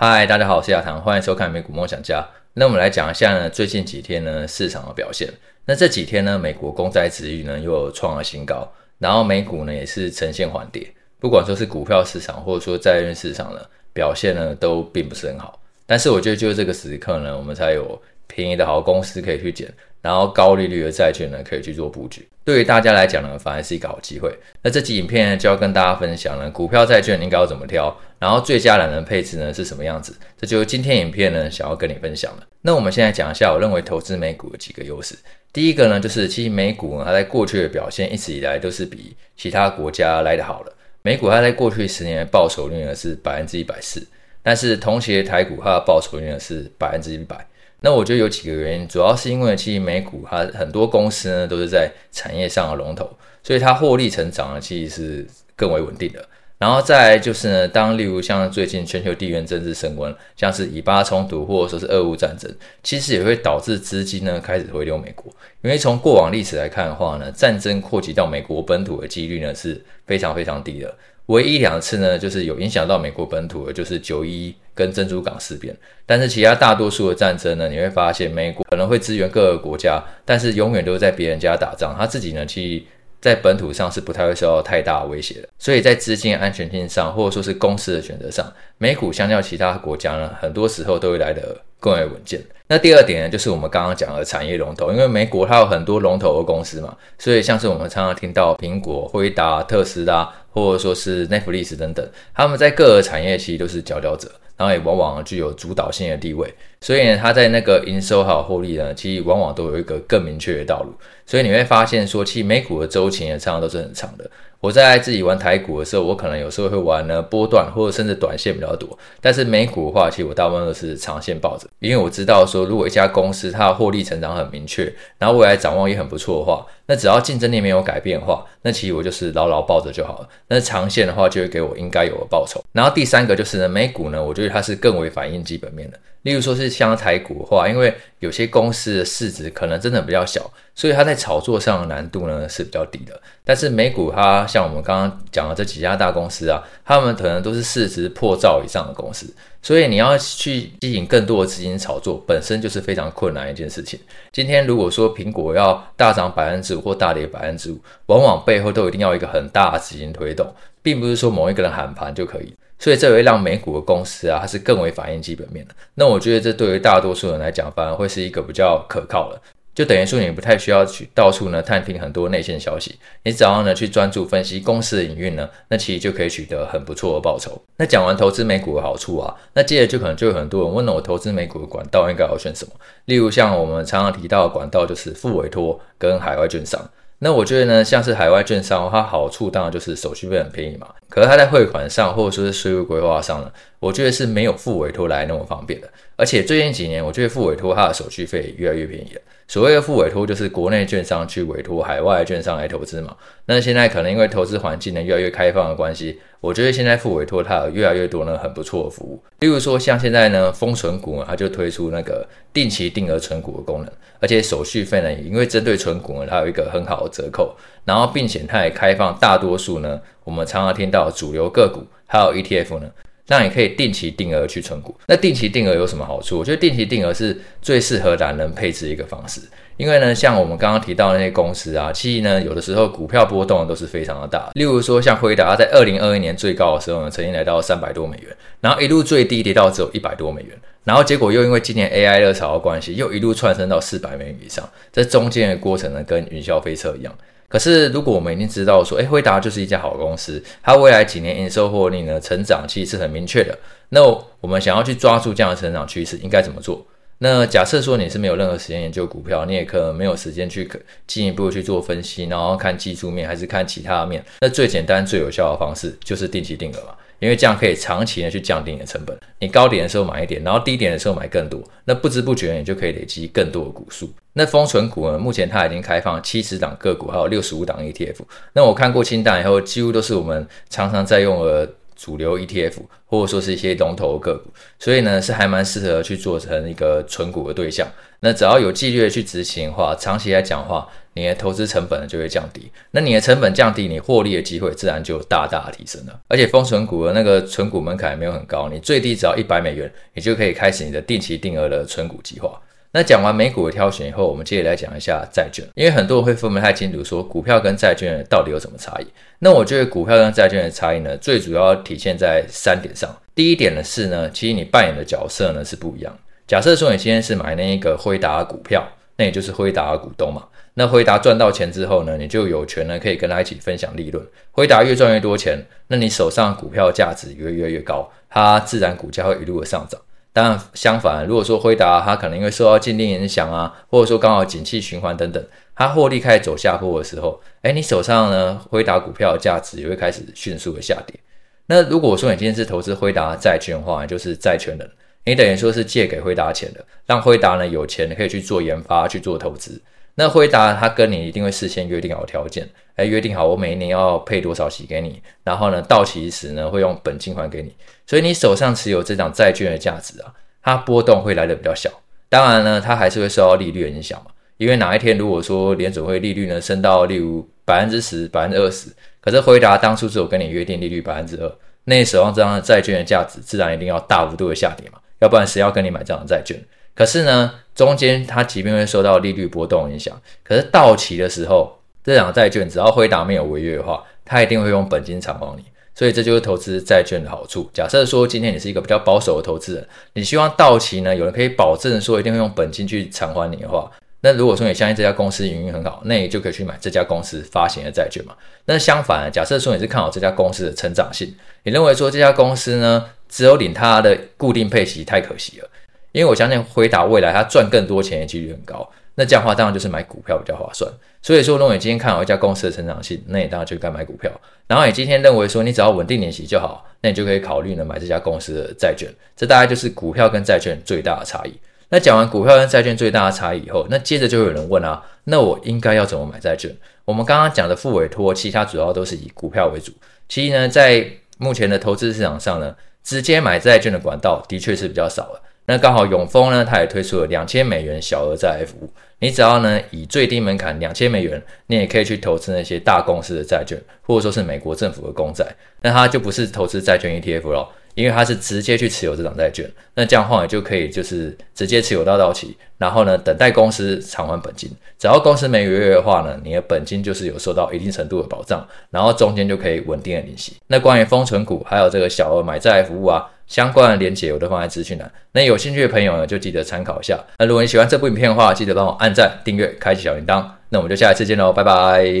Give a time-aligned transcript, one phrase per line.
[0.00, 2.24] 嗨，大家好，我是亚堂，欢迎收看美股梦想家。
[2.54, 5.28] 那我们来讲一下呢，最近几天呢市场的表现。
[5.64, 10.88] 那这几天呢，美国公债殖率呢又创了新高，然后美股呢也是呈现缓跌。
[11.18, 13.60] 不管说是股票市场或者说债券市场呢，
[13.92, 15.60] 表现呢都并不是很好。
[15.84, 19.68] 但是我觉得就是这个时刻呢，我们才有便宜的好公司可以去捡，
[20.00, 22.28] 然后高利率的债券呢可以去做布局。
[22.44, 24.32] 对于大家来讲呢，反而是一个好机会。
[24.62, 30.16] 那这集影片呢，就要跟大家分享呢，股票债券应该要怎么挑，然后最佳懒人配置呢是什么样子？
[30.40, 32.46] 这就是今天影片呢想要跟你分享的。
[32.62, 35.14] 那我们现在讲一下，我认为投资美股的几个优势。
[35.52, 40.72] 第一个呢，就是其实美股呢，它在过去的表现一直以来都是比其他国家来的好的。
[41.02, 44.06] 美股它在过去十年的报酬率呢是百分之一百四，
[44.42, 47.46] 但是同期的台股它的报酬率呢是百分之一百。
[47.80, 53.08] 那我觉得有几个原因，主要是因为其实美股它很多公司呢都是在产业上的龙头，
[53.42, 56.24] 所以它获利成长呢其实是更为稳定的。
[56.58, 62.52] 然后再来就是呢，当例如像最近全球地缘政治升温，像是以巴冲突或者说是俄乌战争，
[62.82, 65.32] 其实也会导致资金呢开始回流美国。
[65.62, 70.92] 因为从过往历史来看的话呢，战争扩及到美国本土的几率呢是非常非常低的。
[71.26, 75.76] 唯一两次呢，就是有影响到美国本土的，就是九一一跟珍珠港事变。
[76.06, 82.84] 但是其他大多数的战争呢，你会发现美国可能会支援各个国家，但是永远都在别人家打仗，他自己呢其实
[83.20, 85.48] 在本土上是不太会受到太大威胁的。
[85.58, 92.40] 所以在资金安全性上，或者说是公司的选择上，美股相较其他国家呢，很多时候都会来得更为稳健。
[92.70, 100.32] 那第二点呢，就是我们刚刚讲的产业龙头，因为美国它有很多龙头的公司嘛，所以像是我们常常听到苹果、辉达、特斯拉。
[100.50, 104.28] 或者说是 Netflix 等等，他们在各个产业其实都是佼佼者，
[104.58, 110.92] 然后也往往具有主导性的地位，所以呢，他在那个营收还有获利呢，其实往往都有一个更明确的道路。
[111.26, 114.30] 所以你会发现说，其实美股的周期也，常常都是很长的。
[114.60, 130.28] 我在自己玩台股的时候，我可能有时候会玩呢波段或者甚至短线比较多，但是美股的话，其实我大部分都是长线抱着，因为我知道说，如果一家公司它的获利成长很明确，然后未来展望也很不错的话，那只要竞争力没有改变的话，那其实我就是牢牢抱着就好了。
[130.48, 132.60] 那长线的话，就会给我应该有的报酬。
[132.72, 135.98] 然后第三个就是呢，美股呢，我觉得它是更为反映基本面的。
[136.22, 143.20] 例如说是像台股的话，因为有些公司的市值可能真的比较小，所以它在炒作上的难度呢是比较低的。
[143.44, 153.98] 但是美股它像我们刚刚讲的这几家大公司啊，他们可能都是市值破兆以上的公司，所以你要去吸引更多的资金炒作，本身就是非常困难一件事情。
[154.32, 160.52] 今天如果说苹果要大涨百分之五或大跌百分之五，往往背后都一定要一个很大的资金推动，
[160.82, 162.54] 并不是说某一个人喊盘就可以。
[162.80, 165.74] 所以这会让美股的公司啊，它是更为反映基本面的。
[165.94, 169.40] 那我觉得这对于大多数人来讲，反而会是一个比较可靠的。
[169.74, 177.62] 就等于说你不太需要去到处呢探听很多内线消息，你只要呢去专注分析公司的营运呢，那其实就可以取得很不错的报酬。
[177.76, 182.72] 那讲完投资美股的好处啊，那接着就可能就有很多人问了，我投资美股的管道应该要选什么？
[183.04, 186.90] 例如像我们常常提到的管道，就是副委托跟海外券商。
[187.20, 190.88] 那我觉得呢，像是海外券商，它好处当然就是手续费很便宜嘛。
[191.08, 195.88] 可是它在汇款上，或者说是税务规划上呢，我觉得是没有付委托来那么方便的。
[196.16, 199.20] 而且最近几年，我觉得付委托它的手续费越来越便宜了。
[199.46, 203.16] 所谓的付委托，就是国内券商去委托海外券商来投资嘛。
[203.46, 209.22] 那现在可能因为投资环境呢越来越开放的关系，我觉得现在付委托它有越来越多呢很不错的服务。
[209.38, 217.56] 例如说像现在呢，封存股，它就推出那个定期定额存股的功能，而且手续费呢，也因为针对存股呢，它有一个很好的折扣。
[217.86, 222.90] 然后并且它也开放大多数呢，我们常常听到主流个股还有 ETF 呢。
[223.28, 224.94] 那你可以定期定额去存股。
[225.06, 226.38] 那定期定额有什么好处？
[226.38, 229.40] 我觉得定期定额是最适合懒人配置一个方式。
[229.76, 234.50] 因为呢，像我们刚刚提到那些公司啊，其实呢，有的时候股票波动都是非常的大。
[234.54, 240.50] 例如说，像辉达，它在二零二一年最高的时候呢，曾经来到三百多美元，然后一路最低跌到只有一百多美元，
[240.82, 244.68] 然后结果又因为今年 AI 热潮的关系，又一路窜升到四百美元以上。
[244.92, 247.14] 这中间的过程呢，跟云霄飞车一样。
[247.48, 253.58] 可是，如果我们已经知道说，诶，辉达就是一家好公司，它未来几年营收获利呢，成长期是很明确的。
[253.88, 254.02] 那
[254.40, 256.86] 我们想要去抓住这样的成长趋势，应该怎么做？
[257.20, 260.70] 那假设说你是没有任何时间研究股票，你也可能没有时间去
[261.06, 266.94] 进一步去做分析，然后看技术面还是看其他面，那最简单最有效的方式就是定期定额嘛。
[267.20, 274.10] 因为这样可以长期的去降低你的成本，你高点的时候买一点，然后低点的时候买更多，那不知不觉你就可以累积更多的股数。
[274.34, 278.20] 那封存股呢，目前它已经开放七十档个股，还有六十五档 ETF。
[278.52, 281.68] 那我看过清单以后，几乎都是我们常常在用的
[281.98, 287.86] 主流 ETF，或者说是一些龙头个股，所以呢是还蛮适合去做成一个存股的对象。
[288.20, 292.70] 那只要有纪律的去执行的话，长期来讲的话，你的投资成本就会降低。
[292.92, 296.20] 那你的成本降低，你获利的机会自然就大大提升了。
[296.28, 302.60] 而且封存股的那个存股门槛没有很高，你最低只要一百美元，你就可以开始你的定期定额的存股计划。
[302.90, 309.06] 那讲完美股的挑选以后，我们接着来讲一下债券，因为很多人会分不太清楚，说股票跟债券到底有什么差异。
[309.40, 313.14] 那我觉得股票跟债券的差异呢，最主要体现在三点上。
[313.34, 316.16] 第一点呢是呢，其实你扮演的角色呢是不一样。
[316.46, 318.82] 假设说你今天是买那一个辉达股票，
[319.16, 320.44] 那也就是辉达的股东嘛。
[320.72, 324.24] 那辉达赚到钱之后呢，你就有权呢可以跟他一起分享利润。
[324.50, 330.00] 辉达越赚越多钱，那你手上股票价值也会越来越高，它自然股价会一路的上涨。
[330.38, 335.44] 当然，相反，如果说辉达它可能因为受到禁令影响啊，或者说刚好景气循环等等，
[335.74, 341.18] 它获利开始走下坡的时候，哎，你手上呢辉达股票的价值也会开始迅速的下跌。
[341.66, 344.88] 那如果说你今天是投资辉达债券的话，就是债权人，
[345.24, 349.82] 你等于说是借给辉达钱的，让辉达呢有钱可以去做研发、去做投资。
[350.20, 357.72] 那辉达他跟你一定会事先约定好条件，哎，约定好我每一年要配多少息给你，然后呢到期时呢会用本金还给你，
[358.04, 361.88] 所以你手上持有这张债券的价值啊，它波动会来的比较小。
[362.28, 376.60] 当然呢，它还是会受到利率的影响嘛，因为哪一天如果说联准会利率呢升到例如百分之十、百分之二十，可是辉达当初只有跟你约定利率百分之二，那你手上这张债券的价值自然一定要大幅度的下跌嘛，要不然谁要跟你买这张债券？
[376.98, 385.62] 可是呢，中间它即便会受到利率波动影响，可是到期的时候，这两个债券只要辉达没有违约的话，它一定会用本金偿还你。
[385.94, 387.70] 所以这就是投资债券的好处。
[387.72, 393.88] 假设说今天你是一个比较保守的投资人，你希望到期呢，有人可以保证说一定会用本金去偿还你的话，
[394.22, 398.34] 那如果说你相信这家公司营运很好，那你就可以去买这家公司发行的债券嘛。
[398.64, 405.68] 那相反，假设说你是看好这家公司的成长性，你认为说这家公司呢，只有领它的固定配息太可惜了。
[406.12, 410.90] 因为我相信辉达未来它赚更多钱的几率很高，那这样的话当然就是买股票比较划算。
[411.20, 414.30] 所以说，如果你今天看好一家公司的成长性，那你当然就该买股票。
[414.66, 419.08] 然后你今天认为说你只要稳定领息就好，那你就可以考虑呢买这家公司的债券。
[419.36, 421.52] 这大概就是股票跟债券最大的差异。
[421.88, 426.70] 那讲完股票跟债券最大的差异以后，那接着就有人问啊，那我应该要怎么买债券？
[427.04, 429.92] 我们刚刚讲的副委托，其他主要都是以股票为主。
[430.28, 431.06] 其实呢，在
[431.38, 435.42] 目前的投资市场上呢，直接买债券的管道的确是比较少了。
[435.70, 438.90] 那刚好永丰呢，它也推出了两千美元小额债服务。
[439.18, 445.44] 你只要呢以最低门槛两千美元，你也可以去投资那些大公司的债券，或者说是美国政府的公债。
[445.82, 447.68] 那它就不是投资债券 ETF 了，
[447.98, 449.68] 因为它是直接去持有这张债券。
[449.94, 454.70] 那这样的话，你就可以就是直接持有到到期，然后呢等待公司偿还本金。
[454.96, 460.52] 只要公司没违约的话呢，你的本金就是有受到一定程度的保障，然后中间就可以稳定的利息。
[460.68, 463.28] 那关于封存股还有这个小额买债服务啊。
[463.48, 467.18] 相关的连结我都放在资讯栏，那有兴趣的朋友呢，就记得参考一下。
[467.38, 470.44] 那如果你喜欢这部影片的话，记得帮我按赞、订阅、开启小铃铛。
[470.68, 472.12] 那我们就下一次见喽，拜拜。